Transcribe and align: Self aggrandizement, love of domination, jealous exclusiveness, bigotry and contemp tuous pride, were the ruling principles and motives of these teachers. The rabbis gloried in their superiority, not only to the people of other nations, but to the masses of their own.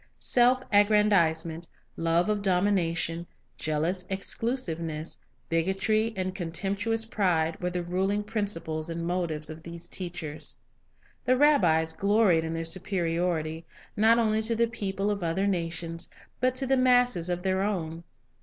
Self 0.17 0.63
aggrandizement, 0.71 1.69
love 1.95 2.27
of 2.27 2.41
domination, 2.41 3.27
jealous 3.55 4.03
exclusiveness, 4.09 5.19
bigotry 5.47 6.11
and 6.15 6.33
contemp 6.33 6.77
tuous 6.79 7.07
pride, 7.07 7.61
were 7.61 7.69
the 7.69 7.83
ruling 7.83 8.23
principles 8.23 8.89
and 8.89 9.05
motives 9.05 9.47
of 9.51 9.61
these 9.61 9.87
teachers. 9.87 10.57
The 11.23 11.37
rabbis 11.37 11.93
gloried 11.93 12.43
in 12.43 12.55
their 12.55 12.65
superiority, 12.65 13.63
not 13.95 14.17
only 14.17 14.41
to 14.41 14.55
the 14.55 14.65
people 14.65 15.11
of 15.11 15.21
other 15.21 15.45
nations, 15.45 16.09
but 16.39 16.55
to 16.55 16.65
the 16.65 16.77
masses 16.77 17.29
of 17.29 17.43
their 17.43 17.61
own. 17.61 18.03